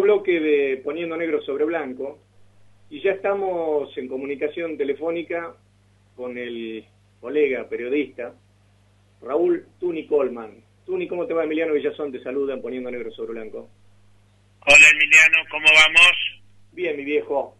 segundo 0.00 0.14
bloque 0.14 0.40
de 0.40 0.76
Poniendo 0.78 1.14
Negro 1.16 1.42
sobre 1.42 1.64
Blanco 1.64 2.18
y 2.88 3.02
ya 3.02 3.12
estamos 3.12 3.96
en 3.98 4.08
comunicación 4.08 4.78
telefónica 4.78 5.54
con 6.16 6.38
el 6.38 6.84
colega 7.20 7.68
periodista 7.68 8.34
Raúl 9.20 9.66
Tuni 9.78 10.06
Colman. 10.06 10.62
Tuni, 10.86 11.06
¿cómo 11.06 11.26
te 11.26 11.34
va 11.34 11.44
Emiliano 11.44 11.74
Villazón? 11.74 12.12
Te 12.12 12.22
saludan 12.22 12.62
Poniendo 12.62 12.90
Negro 12.90 13.10
sobre 13.10 13.32
Blanco. 13.32 13.68
Hola 14.66 14.86
Emiliano, 14.94 15.48
¿cómo 15.50 15.66
vamos? 15.66 16.42
Bien, 16.72 16.96
mi 16.96 17.04
viejo. 17.04 17.56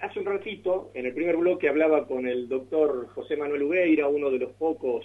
Hace 0.00 0.18
un 0.18 0.26
ratito, 0.26 0.90
en 0.94 1.04
el 1.04 1.12
primer 1.12 1.36
bloque, 1.36 1.68
hablaba 1.68 2.06
con 2.06 2.26
el 2.26 2.48
doctor 2.48 3.08
José 3.14 3.36
Manuel 3.36 3.64
Ubeira, 3.64 4.08
uno 4.08 4.30
de 4.30 4.38
los 4.38 4.52
pocos 4.52 5.04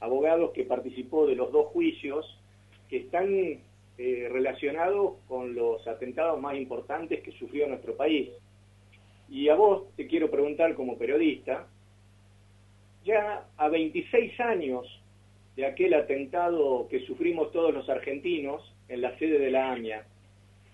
abogados 0.00 0.52
que 0.52 0.64
participó 0.64 1.26
de 1.26 1.34
los 1.34 1.52
dos 1.52 1.66
juicios 1.66 2.40
que 2.88 2.98
están 2.98 3.60
eh, 3.96 4.28
relacionados 4.30 5.14
con 5.28 5.54
los 5.54 5.86
atentados 5.86 6.40
más 6.40 6.56
importantes 6.56 7.22
que 7.22 7.32
sufrió 7.32 7.68
nuestro 7.68 7.96
país. 7.96 8.30
Y 9.28 9.48
a 9.48 9.54
vos 9.54 9.84
te 9.96 10.06
quiero 10.06 10.30
preguntar 10.30 10.74
como 10.74 10.98
periodista, 10.98 11.66
ya 13.04 13.46
a 13.56 13.68
26 13.68 14.40
años 14.40 15.00
de 15.56 15.66
aquel 15.66 15.94
atentado 15.94 16.88
que 16.88 17.06
sufrimos 17.06 17.52
todos 17.52 17.72
los 17.72 17.88
argentinos 17.88 18.74
en 18.88 19.00
la 19.00 19.16
sede 19.18 19.38
de 19.38 19.50
la 19.50 19.72
AMIA, 19.72 20.04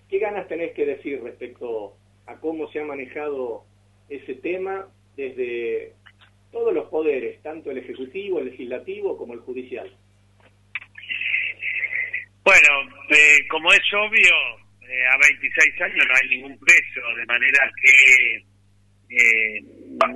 ¿qué 0.09 0.19
ganas 0.19 0.49
tenés 0.49 0.73
que 0.73 0.87
decir 0.87 1.23
respecto 1.23 1.95
a 2.27 2.37
cómo 2.41 2.69
se 2.71 2.81
ha 2.81 2.85
manejado 2.85 3.65
ese 4.09 4.35
tema 4.35 4.89
desde 5.17 5.93
todos 6.51 6.73
los 6.73 6.89
poderes, 6.89 7.41
tanto 7.43 7.71
el 7.71 7.79
ejecutivo, 7.79 8.39
el 8.39 8.47
legislativo 8.47 9.17
como 9.17 9.35
el 9.35 9.41
judicial? 9.41 9.91
Bueno, 12.43 12.89
eh, 13.11 13.47
como 13.49 13.73
es 13.73 13.83
obvio, 13.93 14.35
eh, 14.89 15.07
a 15.07 15.17
26 15.19 15.81
años 15.83 16.07
no 16.09 16.15
hay 16.15 16.29
ningún 16.31 16.59
preso, 16.59 17.17
de 17.17 17.27
manera 17.27 17.71
que 17.83 18.37
eh, 19.11 19.61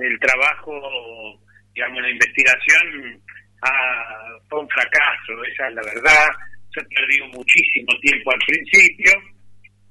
el 0.01 0.19
trabajo, 0.19 1.39
digamos, 1.73 2.01
la 2.01 2.09
investigación 2.09 3.21
ah, 3.61 4.37
fue 4.49 4.59
un 4.59 4.69
fracaso, 4.69 5.43
esa 5.51 5.67
es 5.67 5.75
la 5.75 5.83
verdad. 5.83 6.27
Se 6.73 6.83
perdió 6.83 7.27
muchísimo 7.27 7.97
tiempo 8.01 8.31
al 8.31 8.39
principio 8.39 9.13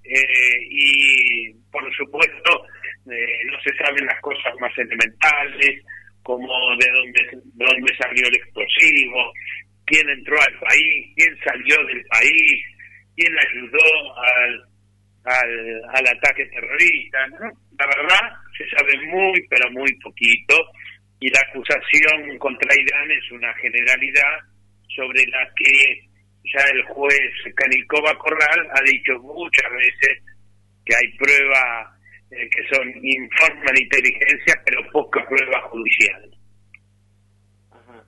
y, 0.05 1.51
por 1.71 1.97
supuesto, 1.97 2.67
no 3.07 3.61
se 3.63 3.75
saben 3.77 4.05
las 4.05 4.21
cosas 4.21 4.53
más 4.61 4.77
elementales, 4.77 5.83
como 6.23 6.53
de 6.77 6.91
dónde, 6.91 7.39
dónde 7.55 7.97
salió 7.97 8.27
el 8.27 8.35
explosivo, 8.35 9.33
quién 9.87 10.09
entró 10.09 10.37
al 10.41 10.59
país, 10.61 11.13
quién 11.17 11.39
salió 11.45 11.77
del 11.87 12.05
país, 12.07 12.65
quién 13.17 13.33
ayudó 13.39 14.17
al, 14.17 14.65
al, 15.25 16.07
ataque 16.07 16.47
terrorista. 16.47 17.27
La 17.79 17.87
verdad, 17.87 18.33
se 18.57 18.69
sabe 18.77 19.07
muy, 19.07 19.47
pero 19.49 19.71
muy 19.71 19.93
poquito, 20.01 20.57
y 21.21 21.29
la 21.31 21.41
acusación 21.49 22.39
contra 22.39 22.75
Irán 22.75 23.11
es 23.11 23.31
una 23.33 23.53
generalidad 23.55 24.39
sobre 24.95 25.25
la 25.27 25.49
que 25.57 26.09
ya 26.53 26.65
el 26.73 26.83
juez 26.85 27.33
Canicova 27.57 28.17
Corral 28.19 28.69
ha 28.75 28.83
dicho 28.83 29.19
muchas 29.21 29.71
veces 29.73 30.23
que 30.85 30.95
hay 30.95 31.11
pruebas 31.17 31.95
eh, 32.31 32.49
que 32.51 32.75
son 32.75 32.89
informan 33.03 33.81
inteligencia, 33.81 34.61
pero 34.65 34.91
poca 34.91 35.27
prueba 35.27 35.61
judicial. 35.63 36.31
Ajá. 37.71 38.05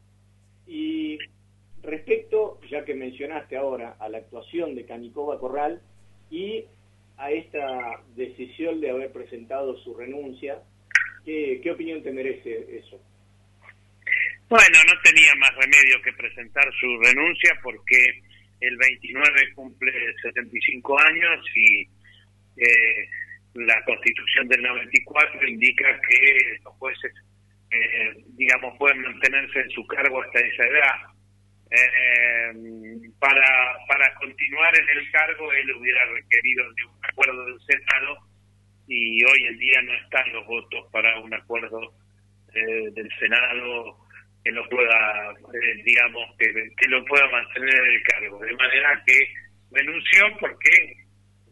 Y 0.66 1.18
Respecto, 1.86 2.58
ya 2.68 2.84
que 2.84 2.94
mencionaste 2.94 3.56
ahora, 3.56 3.96
a 4.00 4.08
la 4.08 4.18
actuación 4.18 4.74
de 4.74 4.84
Canicova 4.84 5.38
Corral 5.38 5.80
y 6.30 6.64
a 7.16 7.30
esta 7.30 8.02
decisión 8.16 8.80
de 8.80 8.90
haber 8.90 9.12
presentado 9.12 9.76
su 9.84 9.94
renuncia, 9.94 10.58
¿qué, 11.24 11.70
opinión 11.70 12.02
te 12.02 12.10
merece 12.10 12.76
eso? 12.76 13.00
Bueno, 14.48 14.78
no 14.84 15.00
tenía 15.04 15.32
más 15.38 15.54
remedio 15.54 16.02
que 16.02 16.12
presentar 16.12 16.64
su 16.74 16.88
renuncia 16.98 17.56
porque 17.62 17.96
el 18.60 18.76
29 18.76 19.54
cumple 19.54 19.92
75 20.22 20.98
años 20.98 21.46
y 21.54 21.82
eh, 22.56 23.08
la 23.54 23.80
constitución 23.84 24.48
del 24.48 24.62
94 24.62 25.48
indica 25.48 26.00
que 26.00 26.58
los 26.64 26.74
jueces, 26.74 27.12
eh, 27.70 28.24
digamos, 28.36 28.76
pueden 28.76 29.02
mantenerse 29.02 29.60
en 29.60 29.70
su 29.70 29.86
cargo 29.86 30.20
hasta 30.20 30.40
esa 30.40 30.64
edad 30.64 31.15
eh, 31.70 32.52
para, 33.18 33.76
para 33.88 34.14
continuar 34.14 34.72
en 34.78 34.98
el 34.98 35.10
cargo 35.10 35.52
él 35.52 35.76
hubiera 35.76 36.04
requerido 36.06 36.64
de 36.74 36.84
un 36.84 37.04
acuerdo 37.10 37.44
del 37.44 37.60
Senado 37.60 38.18
y 38.86 39.24
hoy 39.24 39.46
en 39.48 39.58
día 39.58 39.82
no 39.82 39.94
están 39.94 40.32
los 40.32 40.46
votos 40.46 40.86
para 40.92 41.18
un 41.18 41.34
acuerdo 41.34 41.92
eh, 42.54 42.90
del 42.92 43.08
Senado 43.18 43.98
que 44.44 44.52
lo 44.52 44.68
pueda, 44.68 45.32
eh, 45.32 45.82
digamos, 45.84 46.36
que, 46.38 46.46
que, 46.52 46.88
lo 46.88 47.04
pueda 47.04 47.28
mantener 47.32 47.74
en 47.74 47.90
el 47.90 48.02
cargo. 48.04 48.38
De 48.38 48.52
manera 48.54 49.02
que 49.04 49.18
renunció 49.72 50.22
porque 50.38 51.04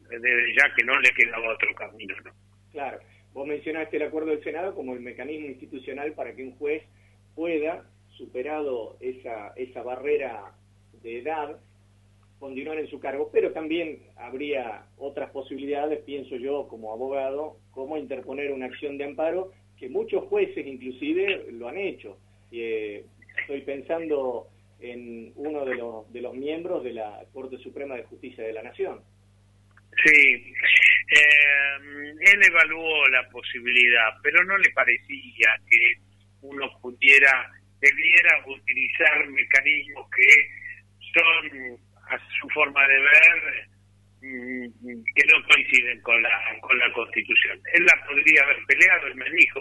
desde 0.08 0.54
ya 0.54 0.72
que 0.76 0.84
no 0.84 0.98
le 1.00 1.10
quedaba 1.10 1.54
otro 1.54 1.74
camino. 1.74 2.14
¿no? 2.24 2.30
Claro, 2.70 3.00
vos 3.32 3.46
mencionaste 3.46 3.96
el 3.96 4.04
acuerdo 4.04 4.30
del 4.30 4.44
Senado 4.44 4.74
como 4.74 4.94
el 4.94 5.00
mecanismo 5.00 5.48
institucional 5.48 6.12
para 6.12 6.34
que 6.34 6.44
un 6.44 6.56
juez 6.56 6.84
pueda 7.34 7.84
superado 8.16 8.96
esa, 9.00 9.52
esa 9.56 9.82
barrera 9.82 10.52
de 11.02 11.18
edad, 11.18 11.60
continuar 12.38 12.78
en 12.78 12.88
su 12.88 13.00
cargo, 13.00 13.30
pero 13.32 13.52
también 13.52 14.02
habría 14.16 14.86
otras 14.98 15.30
posibilidades, 15.30 16.02
pienso 16.04 16.36
yo, 16.36 16.68
como 16.68 16.92
abogado, 16.92 17.58
como 17.70 17.96
interponer 17.96 18.52
una 18.52 18.66
acción 18.66 18.98
de 18.98 19.04
amparo, 19.04 19.52
que 19.78 19.88
muchos 19.88 20.24
jueces 20.24 20.66
inclusive 20.66 21.50
lo 21.52 21.68
han 21.68 21.78
hecho. 21.78 22.18
Eh, 22.52 23.04
estoy 23.40 23.62
pensando 23.62 24.48
en 24.80 25.32
uno 25.36 25.64
de 25.64 25.74
los, 25.74 26.12
de 26.12 26.20
los 26.20 26.34
miembros 26.34 26.84
de 26.84 26.92
la 26.92 27.24
Corte 27.32 27.58
Suprema 27.58 27.96
de 27.96 28.04
Justicia 28.04 28.44
de 28.44 28.52
la 28.52 28.62
Nación. 28.62 29.00
Sí, 30.04 30.52
eh, 31.14 32.12
él 32.20 32.40
evaluó 32.48 33.08
la 33.08 33.28
posibilidad, 33.30 34.10
pero 34.22 34.42
no 34.44 34.58
le 34.58 34.70
parecía 34.70 35.48
que 35.68 35.98
uno 36.42 36.66
pudiera 36.80 37.50
debiera 37.84 38.44
utilizar 38.46 39.28
mecanismos 39.28 40.08
que 40.10 40.30
son, 41.12 41.78
a 42.08 42.18
su 42.40 42.48
forma 42.50 42.86
de 42.88 42.98
ver, 42.98 43.68
mm, 44.22 45.04
que 45.14 45.24
no 45.26 45.46
coinciden 45.48 46.00
con 46.00 46.22
la, 46.22 46.58
con 46.60 46.78
la 46.78 46.92
Constitución. 46.92 47.60
Él 47.74 47.84
la 47.84 48.06
podría 48.06 48.42
haber 48.42 48.64
peleado, 48.66 49.06
él 49.08 49.16
me 49.16 49.30
dijo 49.30 49.60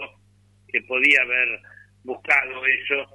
que 0.68 0.80
podía 0.82 1.20
haber 1.22 1.60
buscado 2.02 2.66
eso, 2.66 3.06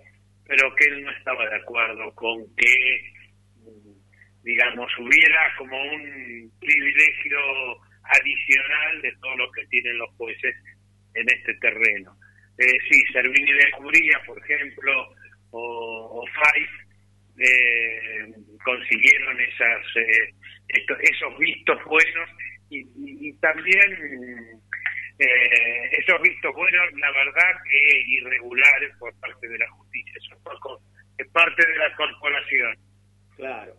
pero 0.46 0.76
que 0.76 0.86
él 0.86 1.04
no 1.04 1.12
estaba 1.12 1.50
de 1.50 1.56
acuerdo 1.56 2.14
con 2.16 2.44
que, 2.56 3.14
mm, 3.58 4.44
digamos, 4.44 4.92
hubiera 5.00 5.56
como 5.58 5.82
un 5.82 6.52
privilegio 6.60 7.40
adicional 8.04 9.02
de 9.02 9.12
todo 9.22 9.36
lo 9.38 9.52
que 9.52 9.66
tienen 9.68 9.98
los 9.98 10.10
jueces 10.16 10.56
en 11.14 11.30
este 11.30 11.54
terreno. 11.56 12.16
Eh, 12.60 12.78
sí, 12.90 13.02
Servini 13.14 13.54
de 13.54 13.72
Cubría, 13.72 14.22
por 14.26 14.38
ejemplo, 14.38 14.92
o, 15.52 16.22
o 16.22 16.26
eh, 17.40 18.34
consiguieron 18.64 19.40
esas, 19.40 19.86
eh, 19.96 20.34
esos 20.68 21.40
vistos 21.40 21.78
buenos 21.86 22.30
y, 22.70 23.34
también 23.40 24.62
eh, 25.18 25.90
esos 25.98 26.22
vistos 26.22 26.54
buenos, 26.54 26.94
la 27.00 27.12
verdad 27.12 27.62
que 27.64 28.02
irregulares 28.08 28.96
por 29.00 29.18
parte 29.22 29.48
de 29.48 29.58
la 29.58 29.70
justicia, 29.72 30.14
eso 30.18 30.36
es 31.18 31.28
parte 31.32 31.66
de 31.66 31.78
la 31.78 31.96
corporación. 31.96 32.78
Claro. 33.38 33.74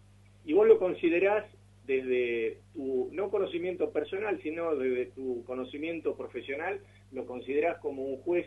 ¿Y 0.45 0.55
vos 0.55 0.67
lo 0.67 0.79
considerás 0.79 1.45
desde 1.85 2.59
tu, 2.73 3.11
no 3.13 3.31
conocimiento 3.31 3.93
personal, 3.93 4.41
sino 4.43 4.75
desde 4.77 5.07
tu 5.13 5.45
conocimiento 5.45 6.17
profesional, 6.17 6.81
lo 7.13 7.27
considerás 7.27 7.79
como 7.79 8.03
un 8.05 8.23
juez 8.23 8.47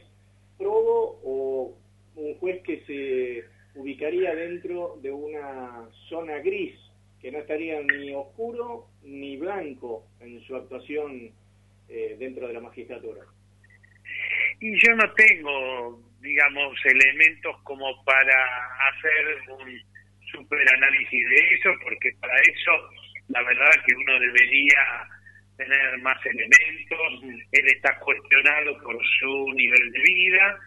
probo 0.57 1.19
o 1.23 1.77
un 2.15 2.35
juez 2.35 2.61
que 2.63 2.81
se 2.85 3.79
ubicaría 3.79 4.35
dentro 4.35 4.99
de 5.01 5.11
una 5.11 5.87
zona 6.09 6.37
gris, 6.39 6.73
que 7.21 7.31
no 7.31 7.39
estaría 7.39 7.81
ni 7.81 8.13
oscuro 8.13 8.87
ni 9.03 9.37
blanco 9.37 10.05
en 10.19 10.41
su 10.41 10.55
actuación 10.55 11.31
eh, 11.89 12.15
dentro 12.19 12.47
de 12.47 12.53
la 12.53 12.59
magistratura. 12.59 13.21
Y 14.59 14.79
yo 14.79 14.95
no 14.95 15.11
tengo, 15.13 16.01
digamos, 16.21 16.77
elementos 16.85 17.57
como 17.63 18.03
para 18.03 18.87
hacer 18.89 19.51
un 19.59 19.81
superanálisis 20.31 21.29
de 21.29 21.35
eso, 21.55 21.69
porque 21.83 22.11
para 22.19 22.35
eso 22.37 22.71
la 23.29 23.41
verdad 23.43 23.71
que 23.85 23.95
uno 23.95 24.19
debería 24.19 25.07
tener 25.57 25.97
más 25.99 26.17
elementos, 26.25 27.23
él 27.51 27.67
está 27.67 27.97
cuestionado 27.99 28.77
por 28.81 28.97
su 29.19 29.53
nivel 29.53 29.91
de 29.91 29.99
vida, 30.01 30.59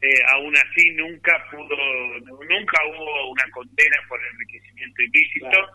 eh, 0.00 0.22
aún 0.34 0.54
así 0.56 0.90
nunca 0.92 1.32
pudo, 1.50 1.76
nunca 2.20 2.78
hubo 2.88 3.30
una 3.30 3.50
condena 3.50 3.96
por 4.08 4.20
enriquecimiento 4.22 5.02
ilícito, 5.02 5.66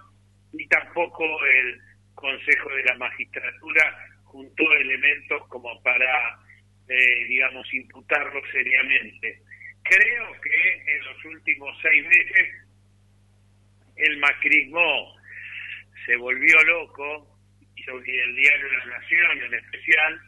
ni 0.54 0.68
tampoco 0.68 1.26
el 1.46 1.82
Consejo 2.14 2.70
de 2.70 2.84
la 2.84 2.96
Magistratura 2.96 4.08
juntó 4.26 4.72
elementos 4.74 5.48
como 5.48 5.82
para, 5.82 6.38
eh, 6.90 7.26
digamos, 7.28 7.74
imputarlo 7.74 8.42
seriamente. 8.52 9.42
Creo 9.84 10.42
que 10.42 10.94
en 10.94 11.06
los 11.06 11.26
últimos 11.26 11.76
seis 11.82 12.06
meses 12.06 12.70
el 13.96 14.18
macrismo 14.18 15.16
se 16.06 16.16
volvió 16.18 16.62
loco, 16.64 17.39
y 18.06 18.20
el 18.20 18.36
diario 18.36 18.72
La 18.72 18.86
Nación 19.00 19.42
en 19.44 19.54
especial, 19.54 20.22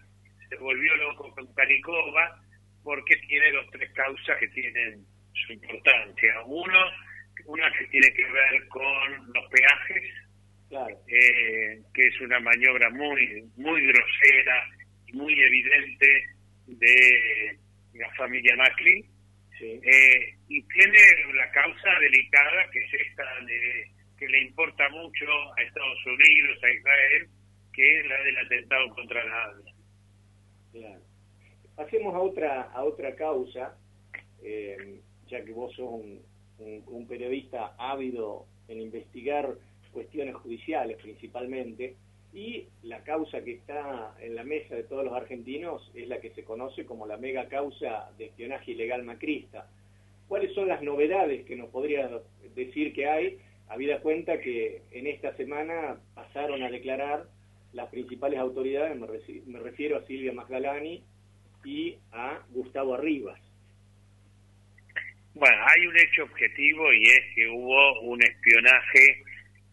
se 0.49 0.55
volvió 0.57 0.95
loco 0.97 1.33
con 1.33 1.53
Caricova, 1.53 2.39
porque 2.83 3.15
tiene 3.27 3.51
dos 3.51 3.65
tres 3.71 3.91
causas 3.91 4.37
que 4.39 4.47
tienen 4.49 5.05
su 5.33 5.53
importancia. 5.53 6.33
Uno, 6.45 6.79
una 7.45 7.71
que 7.73 7.85
tiene 7.87 8.11
que 8.13 8.25
ver 8.31 8.67
con 8.67 9.33
los 9.33 9.45
peajes, 9.49 10.13
eh, 11.07 11.81
que 11.93 12.07
es 12.07 12.21
una 12.21 12.39
maniobra 12.39 12.89
muy 12.89 13.43
muy 13.57 13.85
grosera 13.87 14.67
y 15.07 15.13
muy 15.13 15.33
evidente 15.33 16.25
de 16.67 17.57
la 17.93 18.11
familia 18.15 18.55
Macri. 18.55 19.05
Eh, 19.63 20.35
y 20.49 20.63
tiene 20.63 20.97
la 21.35 21.51
causa 21.51 21.99
delicada 21.99 22.67
que 22.71 22.79
es 22.79 22.93
esta 23.07 23.23
de 23.45 23.91
que 24.17 24.27
le 24.27 24.41
importa 24.41 24.89
mucho 24.89 25.25
a 25.55 25.61
Estados 25.61 26.05
Unidos, 26.05 26.63
a 26.63 26.69
Israel, 26.69 27.27
que 27.73 27.99
es 27.99 28.07
la 28.07 28.23
del 28.23 28.37
atentado 28.37 28.89
contra 28.95 29.23
la 29.25 29.43
ADA. 29.43 30.99
Pasemos 31.75 32.13
a 32.13 32.19
otra 32.19 32.61
a 32.63 32.83
otra 32.83 33.15
causa, 33.15 33.77
eh, 34.43 34.99
ya 35.27 35.43
que 35.43 35.51
vos 35.51 35.73
sos 35.75 35.89
un, 35.89 36.21
un 36.87 37.07
periodista 37.07 37.75
ávido 37.77 38.45
en 38.67 38.81
investigar 38.81 39.55
cuestiones 39.91 40.35
judiciales 40.35 40.97
principalmente, 41.01 41.95
y 42.33 42.67
la 42.83 43.03
causa 43.03 43.43
que 43.43 43.53
está 43.53 44.15
en 44.21 44.35
la 44.35 44.43
mesa 44.43 44.75
de 44.75 44.83
todos 44.83 45.03
los 45.03 45.13
argentinos 45.13 45.91
es 45.93 46.07
la 46.07 46.21
que 46.21 46.29
se 46.31 46.43
conoce 46.43 46.85
como 46.85 47.05
la 47.05 47.17
mega 47.17 47.47
causa 47.49 48.09
de 48.17 48.25
espionaje 48.25 48.71
ilegal 48.71 49.03
macrista. 49.03 49.67
¿Cuáles 50.29 50.53
son 50.53 50.69
las 50.69 50.81
novedades 50.81 51.45
que 51.45 51.57
nos 51.57 51.69
podría 51.69 52.09
decir 52.55 52.93
que 52.93 53.05
hay, 53.05 53.39
habida 53.67 53.99
cuenta 53.99 54.39
que 54.39 54.81
en 54.91 55.07
esta 55.07 55.35
semana 55.35 55.99
pasaron 56.13 56.63
a 56.63 56.69
declarar 56.69 57.25
las 57.73 57.89
principales 57.89 58.39
autoridades, 58.39 58.97
me 59.45 59.59
refiero 59.59 59.97
a 59.97 60.05
Silvia 60.05 60.33
Magdalani 60.33 61.03
y 61.63 61.97
a 62.11 62.39
Gustavo 62.49 62.95
Arribas? 62.95 63.39
Bueno, 65.33 65.57
hay 65.65 65.87
un 65.87 65.97
hecho 65.97 66.23
objetivo 66.23 66.91
y 66.91 67.03
es 67.03 67.21
que 67.35 67.47
hubo 67.47 68.01
un 68.01 68.21
espionaje 68.21 69.23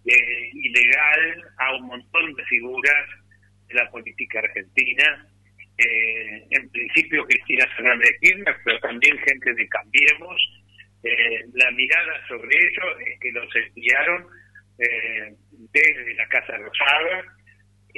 eh, 0.07 0.51
ilegal 0.53 1.45
a 1.59 1.75
un 1.77 1.87
montón 1.87 2.35
de 2.35 2.45
figuras 2.45 3.09
de 3.67 3.75
la 3.75 3.91
política 3.91 4.39
argentina, 4.39 5.27
eh, 5.77 6.47
en 6.51 6.71
principio 6.71 7.27
Cristina 7.27 7.67
Fernández 7.77 8.11
Kirchner, 8.21 8.57
pero 8.65 8.79
también 8.81 9.19
gente 9.19 9.55
de 9.55 9.69
Cambiemos. 9.69 10.63
Eh, 11.03 11.45
la 11.55 11.71
mirada 11.73 12.27
sobre 12.29 12.57
ello 12.57 12.99
es 12.99 13.21
que 13.21 13.33
los 13.33 13.57
enviaron 13.57 14.27
desde 15.73 16.15
la 16.15 16.29
Casa 16.29 16.57
Rosada, 16.57 17.25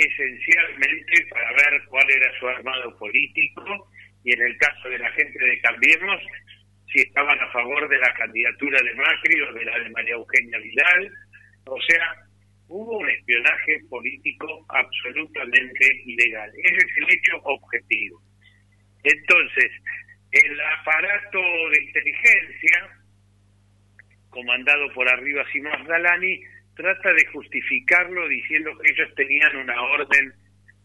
esencialmente 0.05 1.27
para 1.31 1.51
ver 1.53 1.83
cuál 1.89 2.11
era 2.11 2.39
su 2.39 2.49
armado 2.49 2.97
político 2.99 3.89
y 4.25 4.33
en 4.33 4.43
el 4.43 4.57
caso 4.59 4.89
de 4.89 4.99
la 4.99 5.11
gente 5.13 5.45
de 5.45 5.61
Cambiemos, 5.61 6.23
si 6.93 7.01
estaban 7.01 7.39
a 7.41 7.51
favor 7.53 7.89
de 7.89 7.99
la 7.99 8.13
candidatura 8.15 8.79
de 8.83 8.95
Macri 8.95 9.41
o 9.41 9.53
de 9.53 9.65
la 9.65 9.79
de 9.79 9.91
María 9.91 10.15
Eugenia 10.15 10.59
Vidal, 10.59 11.13
o 11.67 11.81
sea, 11.83 12.15
hubo 12.69 12.99
un 12.99 13.09
espionaje 13.09 13.81
político 13.89 14.65
absolutamente 14.69 16.03
ilegal. 16.07 16.51
Ese 16.63 16.77
es 16.77 16.97
el 16.97 17.15
hecho 17.15 17.37
objetivo. 17.45 18.21
Entonces, 19.03 19.71
el 20.33 20.61
aparato 20.61 21.41
de 21.71 21.83
inteligencia, 21.83 22.89
comandado 24.29 24.93
por 24.93 25.09
arriba 25.09 25.45
Simón 25.53 25.85
Dalani, 25.87 26.41
trata 26.75 27.13
de 27.13 27.25
justificarlo 27.27 28.29
diciendo 28.29 28.71
que 28.79 28.93
ellos 28.93 29.15
tenían 29.15 29.57
una 29.57 29.83
orden, 29.83 30.33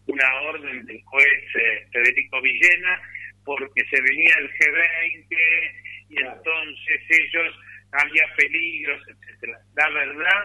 una 0.06 0.40
orden 0.42 0.84
del 0.86 1.02
juez 1.04 1.42
eh, 1.54 1.86
Federico 1.92 2.40
Villena, 2.40 3.00
porque 3.44 3.84
se 3.90 4.00
venía 4.02 4.34
el 4.38 4.50
G20 4.50 5.76
y 6.10 6.16
entonces 6.18 7.00
ellos 7.08 7.54
había 7.92 8.24
peligros, 8.36 9.02
etcétera. 9.08 9.58
La 9.76 9.88
verdad 9.90 10.44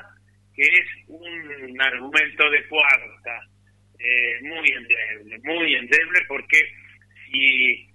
que 0.55 0.63
es 0.63 0.87
un 1.07 1.81
argumento 1.81 2.49
de 2.49 2.67
cuarta, 2.67 3.47
eh, 3.99 4.39
muy 4.41 4.69
endeble, 4.71 5.39
muy 5.43 5.75
endeble, 5.75 6.19
porque 6.27 6.59
si, 7.25 7.89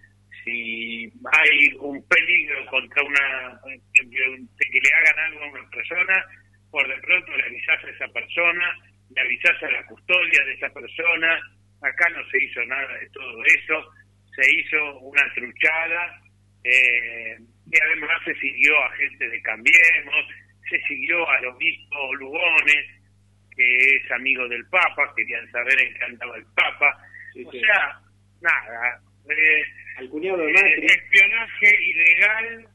si 0.45 1.13
hay 1.33 1.75
un 1.81 2.03
peligro 2.09 2.67
contra 2.67 3.03
una, 3.03 3.61
que 3.93 4.03
le 4.05 4.95
hagan 4.95 5.19
algo 5.27 5.45
a 5.45 5.49
una 5.49 5.71
persona, 5.71 6.25
por 6.77 6.87
de 6.89 7.01
pronto 7.01 7.35
le 7.35 7.43
avisas 7.45 7.85
a 7.85 7.89
esa 7.89 8.09
persona, 8.09 8.77
le 9.09 9.21
avisas 9.23 9.63
a 9.63 9.71
la 9.71 9.87
custodia 9.87 10.45
de 10.45 10.53
esa 10.53 10.69
persona, 10.69 11.41
acá 11.81 12.07
no 12.11 12.23
se 12.29 12.45
hizo 12.45 12.63
nada 12.67 12.99
de 12.99 13.09
todo 13.09 13.43
eso, 13.47 13.93
se 14.35 14.43
hizo 14.59 14.99
una 14.99 15.23
truchada, 15.35 16.21
eh, 16.65 17.39
y 17.73 17.83
además 17.83 18.21
se 18.27 18.35
siguió 18.35 18.79
a 18.85 18.91
gente 18.91 19.27
de 19.27 19.41
Cambiemos, 19.41 20.27
se 20.69 20.79
siguió 20.83 21.27
al 21.31 21.47
obispo 21.47 22.15
Lugones, 22.17 22.87
que 23.57 23.97
es 23.97 24.11
amigo 24.11 24.47
del 24.47 24.67
Papa, 24.67 25.15
querían 25.17 25.51
saber 25.53 25.81
en 25.81 25.95
qué 25.95 26.05
andaba 26.05 26.37
el 26.37 26.45
Papa. 26.55 26.95
o 27.43 27.53
sea, 27.53 28.01
nada. 28.43 29.01
Eh, 29.31 29.63
Al 29.97 30.11
cuñado 30.11 30.37
de 30.37 30.53
eh, 30.53 30.85
espionaje 30.85 31.75
ilegal 31.85 32.69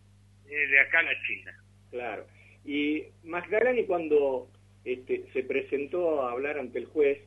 eh, 0.50 0.68
de 0.70 0.80
acá 0.80 1.00
a 1.00 1.04
la 1.04 1.22
China. 1.22 1.54
Claro. 1.92 2.31
Y 2.66 3.06
Magdalani 3.24 3.86
cuando 3.86 4.48
este, 4.84 5.26
se 5.34 5.44
presentó 5.44 6.22
a 6.22 6.32
hablar 6.32 6.60
ante 6.60 6.80
el 6.80 6.86
juez, 6.86 7.20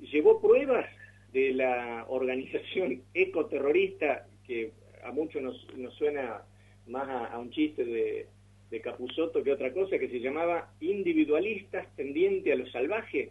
llevó 0.00 0.40
pruebas 0.40 0.86
de 1.32 1.52
la 1.52 2.04
organización 2.08 3.02
ecoterrorista 3.14 4.26
que 4.46 4.72
a 5.04 5.12
muchos 5.12 5.42
nos, 5.42 5.74
nos 5.76 5.94
suena 5.94 6.42
más 6.86 7.08
a 7.30 7.38
un 7.38 7.50
chiste 7.50 7.84
de, 7.84 8.26
de 8.70 8.80
Capusotto 8.80 9.44
que 9.44 9.52
otra 9.52 9.72
cosa, 9.72 9.98
que 9.98 10.08
se 10.08 10.20
llamaba 10.20 10.72
individualistas 10.80 11.94
tendiente 11.94 12.52
a 12.52 12.56
lo 12.56 12.66
salvaje. 12.68 13.30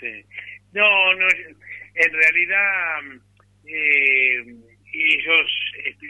Sí. 0.00 0.24
No, 0.72 1.14
no, 1.14 1.26
en 1.94 2.12
realidad 2.12 3.22
eh, 3.64 4.56
ellos, 4.92 5.52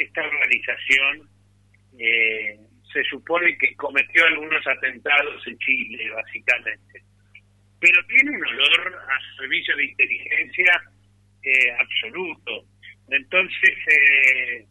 esta 0.00 0.26
organización 0.26 1.28
eh, 1.98 2.58
se 2.94 3.02
supone 3.10 3.58
que 3.58 3.74
cometió 3.74 4.24
algunos 4.24 4.64
atentados 4.66 5.44
en 5.48 5.58
Chile, 5.58 6.10
básicamente. 6.10 7.02
Pero 7.80 8.06
tiene 8.06 8.30
un 8.30 8.46
olor 8.46 8.94
a 8.96 9.36
servicio 9.36 9.76
de 9.76 9.84
inteligencia 9.84 10.82
eh, 11.42 11.72
absoluto. 11.78 12.64
Entonces, 13.10 13.76
eh, 13.90 14.66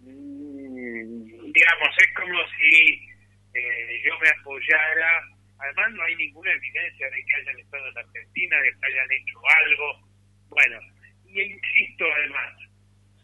digamos, 0.00 1.90
es 1.98 2.14
como 2.14 2.38
si 2.56 3.08
eh, 3.52 4.02
yo 4.04 4.18
me 4.20 4.28
apoyara, 4.28 5.10
además 5.58 5.92
no 5.92 6.02
hay 6.04 6.14
ninguna 6.16 6.52
evidencia 6.52 7.10
de 7.10 7.24
que 7.24 7.34
hayan 7.34 7.58
estado 7.58 7.88
en 7.88 7.98
Argentina, 7.98 8.60
de 8.60 8.70
que 8.70 8.86
hayan 8.86 9.12
hecho 9.12 9.38
algo, 9.64 10.08
bueno, 10.48 10.78
y 11.26 11.40
insisto 11.42 12.04
además, 12.14 12.52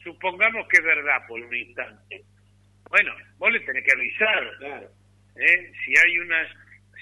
supongamos 0.02 0.66
que 0.68 0.78
es 0.78 0.84
verdad 0.84 1.26
por 1.28 1.40
un 1.40 1.54
instante, 1.54 2.24
bueno, 2.92 3.16
vos 3.38 3.50
le 3.50 3.60
tenés 3.60 3.84
que 3.84 3.92
avisar, 3.92 4.56
claro. 4.58 4.88
¿eh? 5.36 5.72
si 5.82 5.94
hay 5.96 6.18
una, 6.18 6.46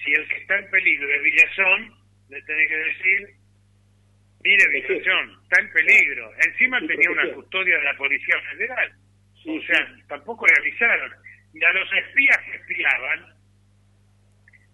si 0.05 0.13
el 0.13 0.29
que 0.29 0.37
está 0.37 0.57
en 0.57 0.71
peligro 0.71 1.09
es 1.13 1.23
Villazón, 1.23 1.95
le 2.29 2.41
tenés 2.43 2.69
que 2.69 2.77
decir, 2.77 3.29
mire 4.45 4.69
Villazón, 4.69 5.37
está 5.43 5.61
en 5.61 5.73
peligro, 5.73 6.33
encima 6.47 6.79
tenía 6.87 7.11
una 7.11 7.33
custodia 7.35 7.77
de 7.77 7.83
la 7.83 7.97
Policía 7.97 8.37
Federal, 8.53 8.93
o 9.47 9.61
sea, 9.63 9.97
tampoco 10.07 10.47
le 10.47 10.55
avisaron. 10.61 11.13
Y 11.53 11.65
a 11.65 11.73
los 11.73 11.93
espías 11.93 12.39
que 12.45 12.57
espiaban, 12.57 13.35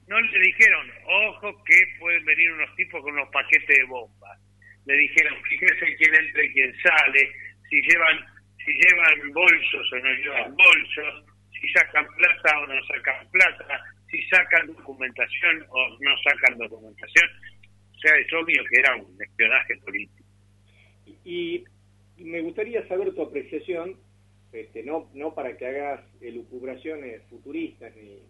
no 0.09 0.21
le 0.21 0.39
dijeron, 0.39 0.93
ojo 1.07 1.65
que 1.65 1.77
pueden 1.99 2.27
venir 2.27 2.53
unos 2.53 2.77
tipos 2.77 3.03
con 3.03 3.15
unos 3.15 3.31
paquetes 3.31 3.75
de 3.79 3.85
bombas. 3.85 4.39
Le 4.85 4.95
dijeron, 4.99 5.43
fíjese 5.45 5.97
quién 5.97 6.15
entra 6.15 6.45
y 6.45 6.53
quién 6.53 6.75
sale, 6.83 7.33
si 7.71 7.81
llevan, 7.81 8.36
si 8.67 8.73
llevan 8.73 9.33
bolsos 9.33 9.93
o 9.93 9.97
no 9.97 10.15
llevan 10.15 10.57
bolsos, 10.57 11.25
si 11.53 11.69
sacan 11.69 12.07
plata 12.17 12.59
o 12.61 12.67
no 12.67 12.87
sacan 12.87 13.31
plata, 13.31 13.85
si 14.11 14.23
sacan 14.25 14.67
documentación 14.67 15.65
o 15.71 15.89
no 16.01 16.11
sacan 16.23 16.59
documentación. 16.59 17.31
O 17.95 17.99
sea, 17.99 18.17
es 18.17 18.33
obvio 18.35 18.63
que 18.69 18.81
era 18.81 18.97
un 18.97 19.23
espionaje 19.23 19.77
político. 19.79 20.25
Y 21.25 21.65
me 22.19 22.41
gustaría 22.41 22.87
saber 22.89 23.15
tu 23.15 23.23
apreciación 23.23 23.97
este, 24.53 24.83
no, 24.83 25.11
no 25.13 25.35
para 25.35 25.57
que 25.57 25.67
hagas 25.67 26.01
elucubraciones 26.21 27.23
futuristas 27.29 27.95
ni, 27.97 28.23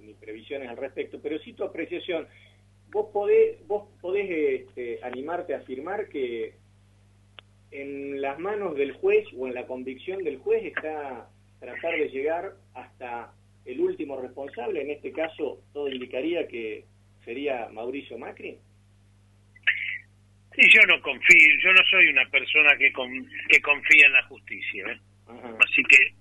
ni, 0.00 0.14
previsiones 0.14 0.68
al 0.68 0.76
respecto, 0.76 1.20
pero 1.20 1.38
sí 1.40 1.54
tu 1.54 1.64
apreciación. 1.64 2.28
Vos 2.90 3.08
podés, 3.12 3.66
vos 3.66 3.88
podés 4.00 4.30
este, 4.60 5.00
animarte 5.02 5.54
a 5.54 5.58
afirmar 5.58 6.08
que 6.08 6.54
en 7.72 8.20
las 8.20 8.38
manos 8.38 8.76
del 8.76 8.92
juez 8.92 9.26
o 9.36 9.48
en 9.48 9.54
la 9.54 9.66
convicción 9.66 10.22
del 10.22 10.38
juez 10.38 10.64
está 10.64 11.28
tratar 11.58 11.92
de 11.92 12.08
llegar 12.08 12.52
hasta 12.74 13.32
el 13.64 13.80
último 13.80 14.20
responsable, 14.20 14.82
en 14.82 14.90
este 14.90 15.12
caso 15.12 15.62
todo 15.72 15.88
indicaría 15.88 16.46
que 16.46 16.84
sería 17.24 17.68
Mauricio 17.70 18.18
Macri. 18.18 18.58
Sí, 20.54 20.68
yo 20.74 20.82
no 20.86 21.00
confío, 21.00 21.48
yo 21.62 21.72
no 21.72 21.82
soy 21.90 22.08
una 22.08 22.28
persona 22.28 22.76
que, 22.76 22.92
que 23.48 23.62
confía 23.62 24.06
en 24.06 24.12
la 24.12 24.22
justicia. 24.24 24.84
¿eh? 24.92 25.00
Así 25.60 25.82
que 25.84 26.14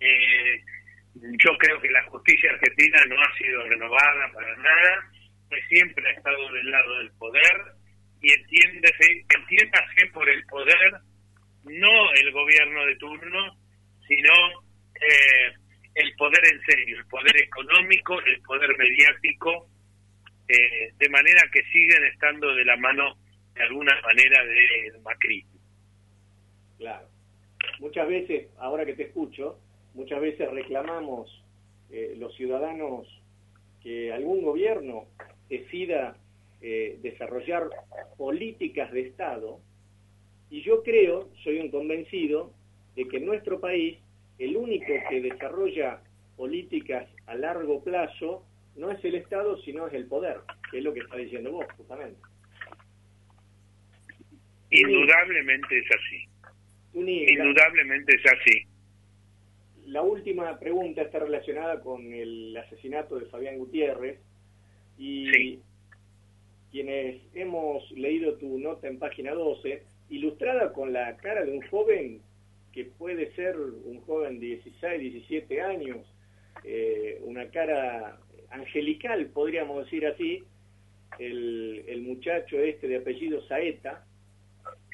eh, 0.00 0.62
yo 1.14 1.50
creo 1.58 1.78
que 1.80 1.90
la 1.90 2.02
justicia 2.04 2.50
argentina 2.50 3.04
no 3.08 3.20
ha 3.20 3.36
sido 3.36 3.62
renovada 3.64 4.32
para 4.32 4.56
nada, 4.56 5.10
pues 5.50 5.62
siempre 5.68 6.08
ha 6.08 6.12
estado 6.12 6.52
del 6.52 6.70
lado 6.70 6.98
del 6.98 7.10
poder 7.18 7.77
y 8.20 8.32
entiéndese, 8.32 9.24
entiéndase 9.34 10.06
por 10.12 10.28
el 10.28 10.44
poder 10.46 11.00
no 11.64 12.12
el 12.14 12.32
gobierno 12.32 12.86
de 12.86 12.96
turno, 12.96 13.56
sino 14.06 14.32
eh, 14.94 15.52
el 15.94 16.14
poder 16.16 16.40
en 16.52 16.60
serio, 16.62 16.98
el 16.98 17.06
poder 17.06 17.36
económico, 17.42 18.18
el 18.20 18.40
poder 18.42 18.76
mediático, 18.76 19.68
eh, 20.48 20.92
de 20.96 21.08
manera 21.10 21.42
que 21.52 21.62
siguen 21.64 22.04
estando 22.12 22.54
de 22.54 22.64
la 22.64 22.76
mano 22.76 23.16
de 23.54 23.62
alguna 23.62 24.00
manera 24.02 24.44
de 24.44 24.98
Macri. 25.02 25.44
Claro. 26.78 27.08
Muchas 27.80 28.08
veces, 28.08 28.48
ahora 28.58 28.86
que 28.86 28.94
te 28.94 29.04
escucho, 29.04 29.58
muchas 29.94 30.20
veces 30.20 30.48
reclamamos 30.50 31.44
eh, 31.90 32.14
los 32.16 32.34
ciudadanos 32.36 33.06
que 33.82 34.12
algún 34.12 34.42
gobierno 34.42 35.06
decida 35.48 36.16
eh, 36.60 36.98
desarrollar 37.02 37.68
políticas 38.16 38.92
de 38.92 39.02
Estado 39.02 39.60
y 40.50 40.62
yo 40.62 40.82
creo, 40.82 41.30
soy 41.44 41.58
un 41.58 41.70
convencido, 41.70 42.52
de 42.96 43.06
que 43.06 43.18
en 43.18 43.26
nuestro 43.26 43.60
país 43.60 43.98
el 44.38 44.56
único 44.56 44.92
que 45.08 45.20
desarrolla 45.20 46.02
políticas 46.36 47.08
a 47.26 47.34
largo 47.34 47.82
plazo 47.82 48.44
no 48.76 48.90
es 48.90 49.04
el 49.04 49.16
Estado, 49.16 49.60
sino 49.62 49.86
es 49.86 49.94
el 49.94 50.06
poder, 50.06 50.38
que 50.70 50.78
es 50.78 50.84
lo 50.84 50.94
que 50.94 51.00
está 51.00 51.16
diciendo 51.16 51.52
vos, 51.52 51.66
justamente. 51.76 52.20
Indudablemente 54.70 55.78
es 55.78 55.86
así. 55.90 56.28
Indudablemente 56.94 58.14
es 58.14 58.22
así. 58.26 58.66
La 59.86 60.02
última 60.02 60.58
pregunta 60.58 61.02
está 61.02 61.18
relacionada 61.18 61.80
con 61.80 62.12
el 62.12 62.56
asesinato 62.56 63.18
de 63.18 63.26
Fabián 63.26 63.58
Gutiérrez 63.58 64.20
y 64.98 65.58
quienes 66.70 67.22
hemos 67.34 67.90
leído 67.92 68.34
tu 68.34 68.58
nota 68.58 68.88
en 68.88 68.98
página 68.98 69.32
12, 69.32 69.82
ilustrada 70.10 70.72
con 70.72 70.92
la 70.92 71.16
cara 71.16 71.44
de 71.44 71.52
un 71.52 71.62
joven 71.68 72.20
que 72.72 72.84
puede 72.84 73.34
ser 73.34 73.56
un 73.56 74.00
joven 74.02 74.38
de 74.38 74.46
16, 74.46 75.00
17 75.00 75.62
años, 75.62 76.06
eh, 76.64 77.20
una 77.24 77.48
cara 77.50 78.18
angelical, 78.50 79.26
podríamos 79.26 79.84
decir 79.84 80.06
así, 80.06 80.44
el, 81.18 81.84
el 81.88 82.02
muchacho 82.02 82.58
este 82.58 82.88
de 82.88 82.96
apellido 82.96 83.40
Saeta. 83.46 84.04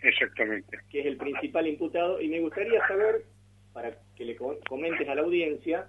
Exactamente. 0.02 0.78
Que 0.90 1.00
es 1.00 1.06
el 1.06 1.16
principal 1.16 1.66
imputado. 1.66 2.20
Y 2.20 2.28
me 2.28 2.40
gustaría 2.40 2.86
saber, 2.86 3.24
para 3.72 3.98
que 4.16 4.24
le 4.24 4.36
comentes 4.36 5.08
a 5.08 5.14
la 5.14 5.22
audiencia, 5.22 5.88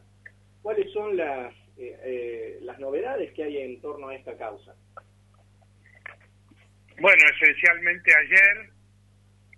cuáles 0.62 0.92
son 0.94 1.16
las, 1.16 1.54
eh, 1.78 1.98
eh, 2.04 2.58
las 2.62 2.80
novedades 2.80 3.32
que 3.34 3.44
hay 3.44 3.58
en 3.58 3.82
torno 3.82 4.10
a 4.10 4.16
esta 4.16 4.36
causa. 4.38 4.76
Bueno, 7.00 7.22
esencialmente 7.36 8.12
ayer 8.16 8.70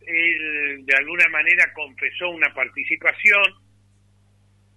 él 0.08 0.86
de 0.86 0.96
alguna 0.96 1.28
manera 1.30 1.72
confesó 1.74 2.30
una 2.30 2.54
participación, 2.54 3.44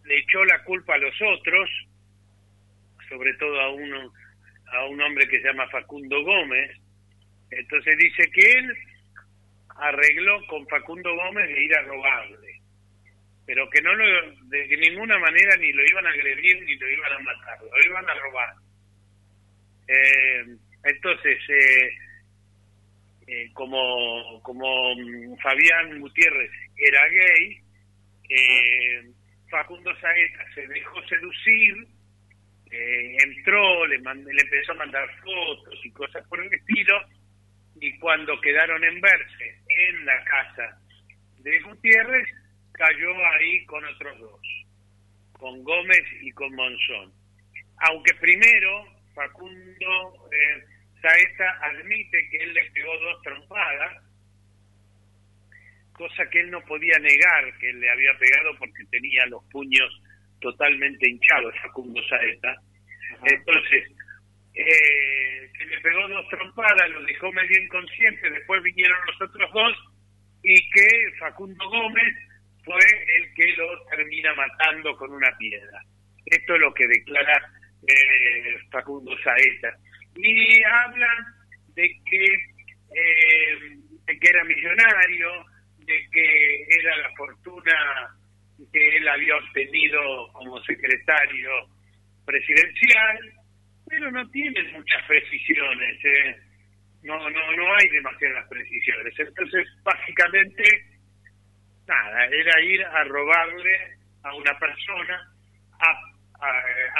le 0.04 0.18
echó 0.18 0.44
la 0.44 0.62
culpa 0.64 0.94
a 0.94 0.98
los 0.98 1.14
otros, 1.22 1.70
sobre 3.08 3.32
todo 3.34 3.60
a 3.60 3.70
uno 3.70 4.12
a 4.72 4.86
un 4.86 5.00
hombre 5.00 5.26
que 5.28 5.40
se 5.40 5.48
llama 5.48 5.68
Facundo 5.68 6.22
Gómez. 6.22 6.76
Entonces 7.50 7.96
dice 7.98 8.30
que 8.30 8.40
él 8.40 8.72
arregló 9.68 10.46
con 10.46 10.66
Facundo 10.68 11.14
Gómez 11.14 11.48
de 11.48 11.64
ir 11.64 11.76
a 11.76 11.82
robarle, 11.82 12.60
pero 13.46 13.68
que 13.70 13.82
no 13.82 13.94
lo, 13.94 14.32
de 14.48 14.76
ninguna 14.76 15.18
manera 15.18 15.56
ni 15.56 15.72
lo 15.72 15.82
iban 15.84 16.06
a 16.06 16.10
agredir 16.10 16.62
ni 16.62 16.76
lo 16.76 16.88
iban 16.88 17.12
a 17.12 17.18
matar, 17.18 17.58
lo 17.62 17.90
iban 17.90 18.08
a 18.08 18.14
robar. 18.14 18.54
Eh, 19.88 20.44
entonces, 20.84 21.38
eh, 21.48 21.90
eh, 23.32 23.48
como, 23.54 24.42
como 24.42 24.92
mm, 24.96 25.36
Fabián 25.38 26.00
Gutiérrez 26.00 26.50
era 26.76 27.08
gay, 27.08 27.60
eh, 28.28 29.08
Facundo 29.48 29.94
Saeta 30.00 30.52
se 30.52 30.66
dejó 30.66 31.00
seducir, 31.06 31.86
eh, 32.72 33.16
entró, 33.24 33.86
le, 33.86 33.98
le 33.98 34.42
empezó 34.42 34.72
a 34.72 34.82
mandar 34.82 35.08
fotos 35.22 35.78
y 35.84 35.92
cosas 35.92 36.26
por 36.26 36.44
el 36.44 36.52
estilo, 36.52 37.00
y 37.80 37.96
cuando 38.00 38.40
quedaron 38.40 38.82
en 38.82 39.00
verse 39.00 39.58
en 39.68 40.06
la 40.06 40.24
casa 40.24 40.80
de 41.38 41.60
Gutiérrez, 41.60 42.28
cayó 42.72 43.10
ahí 43.34 43.64
con 43.66 43.84
otros 43.84 44.18
dos, 44.18 44.40
con 45.34 45.62
Gómez 45.62 46.04
y 46.20 46.32
con 46.32 46.52
Monzón. 46.56 47.12
Aunque 47.78 48.12
primero 48.14 48.86
Facundo 49.14 50.28
Saeta 51.00 51.58
admite 51.62 52.28
que 52.30 52.36
él 52.38 52.52
le 52.52 52.70
pegó 52.72 52.92
dos 52.98 53.22
trompadas, 53.22 54.02
cosa 56.00 56.24
que 56.30 56.40
él 56.40 56.50
no 56.50 56.64
podía 56.64 56.98
negar 56.98 57.58
que 57.58 57.68
él 57.68 57.78
le 57.78 57.90
había 57.90 58.16
pegado 58.18 58.56
porque 58.58 58.84
tenía 58.90 59.26
los 59.26 59.44
puños 59.50 60.00
totalmente 60.40 61.10
hinchados, 61.10 61.54
Facundo 61.60 62.00
Saeta. 62.08 62.56
Entonces, 63.22 63.84
eh, 64.54 65.50
que 65.52 65.64
le 65.66 65.78
pegó 65.80 66.08
dos 66.08 66.26
trompadas, 66.30 66.88
lo 66.88 67.02
dejó 67.04 67.30
medio 67.32 67.62
inconsciente, 67.62 68.30
después 68.30 68.62
vinieron 68.62 68.96
los 69.08 69.28
otros 69.28 69.52
dos 69.52 69.76
y 70.42 70.54
que 70.70 70.88
Facundo 71.18 71.68
Gómez 71.68 72.16
fue 72.64 72.80
el 73.18 73.34
que 73.34 73.52
lo 73.58 73.84
termina 73.90 74.34
matando 74.34 74.96
con 74.96 75.12
una 75.12 75.36
piedra. 75.36 75.82
Esto 76.24 76.54
es 76.54 76.60
lo 76.62 76.72
que 76.72 76.86
declara 76.86 77.42
eh, 77.86 78.56
Facundo 78.70 79.14
Saeta 79.22 79.76
y 80.16 80.62
hablan 80.62 81.26
de 81.74 81.90
que, 82.08 82.24
eh, 82.24 83.76
de 84.06 84.18
que 84.18 84.28
era 84.30 84.44
millonario, 84.44 85.44
de 85.90 86.08
que 86.10 86.62
era 86.80 86.96
la 86.98 87.10
fortuna 87.16 88.16
que 88.72 88.96
él 88.96 89.08
había 89.08 89.36
obtenido 89.36 90.32
como 90.32 90.62
secretario 90.62 91.50
presidencial, 92.24 93.18
pero 93.88 94.10
no 94.12 94.28
tienen 94.30 94.72
muchas 94.72 95.04
precisiones, 95.06 96.04
eh. 96.04 96.36
no, 97.02 97.18
no, 97.30 97.52
no 97.56 97.74
hay 97.74 97.88
demasiadas 97.88 98.46
precisiones. 98.48 99.18
Entonces, 99.18 99.66
básicamente, 99.82 100.62
nada, 101.88 102.26
era 102.26 102.62
ir 102.62 102.84
a 102.84 103.04
robarle 103.04 103.96
a 104.22 104.34
una 104.34 104.56
persona, 104.58 105.26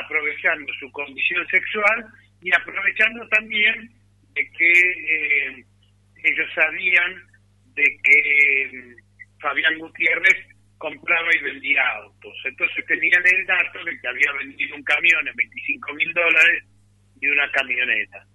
aprovechando 0.05 0.73
su 0.81 0.91
condición 0.91 1.47
sexual 1.49 2.07
y 2.43 2.53
aprovechando 2.55 3.29
también 3.29 3.91
de 4.35 4.51
que 4.51 4.73
eh, 4.73 5.65
ellos 6.25 6.51
sabían 6.55 7.30
de 7.75 7.85
que 8.03 8.62
eh, 8.62 8.97
Fabián 9.41 9.79
Gutiérrez 9.79 10.37
compraba 10.79 11.29
y 11.35 11.45
vendía 11.45 11.87
autos. 11.97 12.35
Entonces 12.45 12.85
tenían 12.87 13.23
el 13.27 13.47
dato 13.47 13.85
de 13.85 13.99
que 14.00 14.09
había 14.09 14.33
vendido 14.39 14.77
un 14.77 14.83
camión 14.83 15.29
en 15.29 15.37
25 15.37 15.95
mil 15.95 16.12
dólares 16.15 16.65
y 17.21 17.27
una 17.29 17.50
camioneta. 17.53 18.27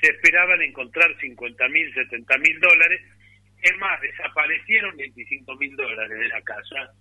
Se 0.00 0.10
esperaban 0.10 0.60
encontrar 0.62 1.08
50 1.18 1.68
mil, 1.68 1.94
70 1.94 2.38
mil 2.38 2.60
dólares. 2.60 3.00
Es 3.62 3.76
más, 3.78 4.00
desaparecieron 4.00 4.96
25 4.96 5.56
mil 5.56 5.74
dólares 5.74 6.18
de 6.18 6.28
la 6.28 6.42
casa. 6.42 6.92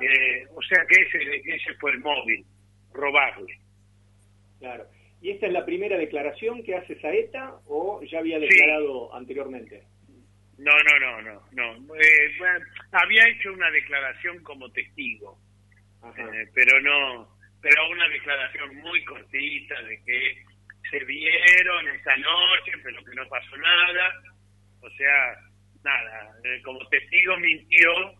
Eh, 0.00 0.46
o 0.54 0.62
sea 0.62 0.84
que 0.88 1.02
ese, 1.02 1.42
ese 1.44 1.74
fue 1.74 1.92
el 1.92 2.00
móvil, 2.00 2.44
robarle. 2.92 3.58
Claro. 4.58 4.86
¿Y 5.20 5.30
esta 5.30 5.46
es 5.46 5.52
la 5.52 5.64
primera 5.64 5.96
declaración 5.96 6.62
que 6.62 6.74
hace 6.74 6.98
Saeta 7.00 7.54
o 7.66 8.02
ya 8.02 8.18
había 8.18 8.38
declarado 8.38 9.14
anteriormente? 9.14 9.82
No, 10.58 10.72
no, 10.72 10.98
no, 11.00 11.22
no, 11.22 11.42
no. 11.52 11.94
Eh, 11.96 12.36
había 12.92 13.28
hecho 13.28 13.52
una 13.52 13.70
declaración 13.70 14.42
como 14.42 14.70
testigo, 14.70 15.38
eh, 16.16 16.48
pero 16.54 16.80
no, 16.80 17.36
pero 17.60 17.90
una 17.90 18.08
declaración 18.08 18.76
muy 18.76 19.04
cortita 19.04 19.82
de 19.82 20.02
que 20.04 20.44
se 20.90 21.04
vieron 21.04 21.88
esa 21.88 22.16
noche, 22.16 22.72
pero 22.82 23.04
que 23.04 23.14
no 23.14 23.28
pasó 23.28 23.56
nada. 23.56 24.12
O 24.80 24.90
sea, 24.90 25.36
nada, 25.82 26.30
eh, 26.44 26.60
como 26.62 26.86
testigo 26.88 27.36
mintió 27.38 28.14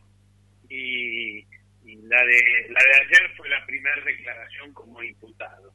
y, 0.68 1.38
y, 1.84 1.96
la 2.02 2.24
de 2.24 2.68
la 2.70 2.80
de 2.80 3.02
ayer 3.02 3.36
fue 3.36 3.48
la 3.48 3.64
primera 3.66 4.02
declaración 4.04 4.72
como 4.72 5.02
imputado. 5.02 5.72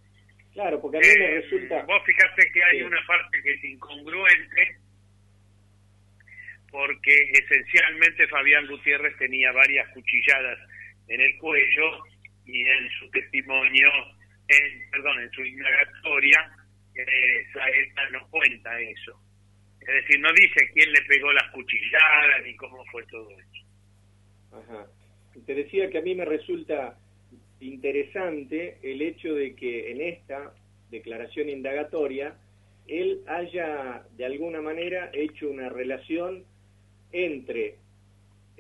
Claro, 0.54 0.82
porque 0.82 0.98
a 0.98 1.02
mí 1.02 1.08
me 1.08 1.26
eh, 1.26 1.42
resulta... 1.42 1.84
Vos 1.84 2.02
fíjate 2.06 2.52
que 2.52 2.64
hay 2.64 2.82
una 2.82 3.00
parte 3.06 3.42
que 3.44 3.54
es 3.54 3.64
incongruente, 3.64 4.78
porque 6.72 7.32
esencialmente 7.34 8.28
Fabián 8.28 8.68
Gutiérrez 8.68 9.18
tenía 9.18 9.52
varias 9.52 9.88
cuchilladas 9.94 10.60
en 11.08 11.22
el 11.22 11.38
cuello 11.38 12.04
y 12.46 12.62
en 12.62 12.90
su 13.00 13.10
testimonio, 13.12 13.90
en, 14.48 14.90
perdón, 14.92 15.22
en 15.22 15.32
su 15.32 15.44
indagatoria, 15.44 16.52
eh, 16.96 17.46
Saeta 17.54 18.10
no 18.12 18.28
cuenta 18.30 18.80
eso. 18.80 19.20
Es 19.82 19.88
decir, 19.88 20.20
no 20.20 20.30
dice 20.34 20.70
quién 20.74 20.92
le 20.92 21.02
pegó 21.08 21.32
las 21.34 21.50
cuchilladas 21.52 22.44
ni 22.46 22.56
cómo 22.56 22.84
fue 22.92 23.04
todo 23.06 23.30
eso. 23.32 23.66
Ajá. 24.52 24.88
Te 25.46 25.56
decía 25.56 25.90
que 25.90 26.00
a 26.00 26.02
mí 26.02 26.16
me 26.16 26.26
resulta 26.26 26.98
interesante 27.60 28.78
el 28.84 29.02
hecho 29.02 29.34
de 29.34 29.56
que 29.56 29.92
en 29.92 30.02
esta 30.02 30.54
declaración 30.90 31.50
indagatoria 31.50 32.36
él 32.88 33.22
haya 33.28 34.04
de 34.18 34.26
alguna 34.26 34.62
manera 34.62 35.10
hecho 35.14 35.50
una 35.50 35.70
relación 35.70 36.44
entre 37.12 37.76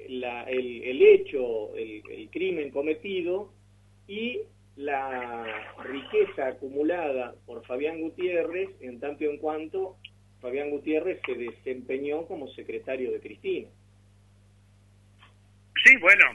la, 0.08 0.44
el, 0.44 1.02
hecho, 1.02 1.76
el, 1.76 2.30
crimen 2.32 2.72
cometido 2.72 3.52
y 4.08 4.42
la 4.76 5.74
riqueza 5.84 6.48
acumulada 6.48 7.36
por 7.46 7.66
Fabián 7.66 8.00
Gutiérrez 8.00 8.70
en 8.82 9.00
tanto 9.00 9.26
en 9.26 9.38
cuanto 9.38 9.98
Fabián 10.42 10.70
Gutiérrez 10.70 11.20
se 11.26 11.36
desempeñó 11.36 12.26
como 12.26 12.48
secretario 12.50 13.12
de 13.12 13.20
Cristina. 13.20 13.68
Sí, 15.84 15.98
bueno, 15.98 16.26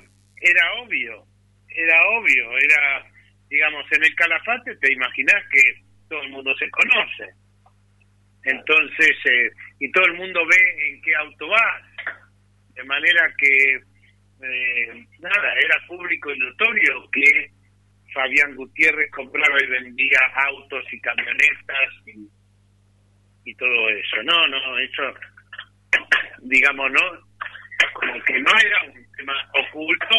era 0.40 0.83
obvio, 0.83 1.25
era 1.68 2.09
obvio, 2.11 2.59
era, 2.59 3.11
digamos, 3.49 3.85
en 3.92 4.04
el 4.04 4.14
calafate 4.14 4.76
te 4.76 4.92
imaginas 4.92 5.42
que 5.50 5.61
todo 6.09 6.23
el 6.23 6.30
mundo 6.30 6.54
se 6.56 6.71
conoce. 6.71 7.44
Entonces, 8.45 9.17
eh, 9.25 9.51
y 9.81 9.91
todo 9.91 10.05
el 10.07 10.15
mundo 10.15 10.41
ve 10.47 10.89
en 10.89 11.03
qué 11.03 11.15
auto 11.17 11.49
vas. 11.49 11.83
De 12.75 12.85
manera 12.85 13.33
que, 13.39 13.75
eh, 14.43 15.07
nada, 15.21 15.55
era 15.55 15.87
público 15.87 16.31
y 16.31 16.39
notorio 16.39 17.11
que 17.11 17.51
Fabián 18.13 18.55
Gutiérrez 18.55 19.11
compraba 19.11 19.57
y 19.63 19.67
vendía 19.67 20.19
autos 20.49 20.85
y 20.93 21.01
camionetas 21.01 21.91
y, 22.07 23.55
todo 23.55 23.89
eso. 23.91 24.23
No, 24.25 24.49
no, 24.49 24.79
eso, 24.79 25.15
digamos, 26.41 26.91
no, 26.91 27.01
como 27.93 28.23
que 28.25 28.41
no 28.41 28.51
era 28.59 28.83
un 28.85 29.13
tema 29.17 29.35
oculto, 29.53 30.17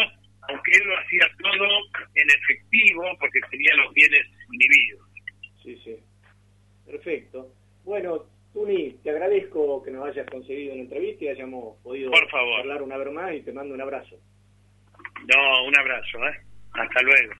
aunque 0.48 0.72
él 0.72 0.88
lo 0.88 0.98
hacía 0.98 1.28
todo 1.38 1.68
en 2.14 2.30
efectivo 2.30 3.16
porque 3.18 3.40
tenía 3.50 3.74
los 3.76 3.92
bienes 3.92 4.26
inhibidos. 4.50 5.08
Sí, 5.62 5.80
sí. 5.84 5.96
Perfecto. 6.86 7.52
Bueno, 7.86 8.24
Tuni, 8.52 8.94
te 9.04 9.10
agradezco 9.10 9.80
que 9.80 9.92
nos 9.92 10.08
hayas 10.08 10.28
conseguido 10.28 10.74
una 10.74 10.82
entrevista 10.82 11.24
y 11.24 11.28
hayamos 11.28 11.78
podido 11.84 12.10
hablar 12.58 12.82
una 12.82 12.96
vez 12.96 13.12
más 13.12 13.32
y 13.32 13.42
te 13.42 13.52
mando 13.52 13.74
un 13.74 13.80
abrazo. 13.80 14.16
No, 15.32 15.64
un 15.64 15.78
abrazo, 15.78 16.18
¿eh? 16.26 16.40
Hasta 16.72 17.02
luego. 17.02 17.32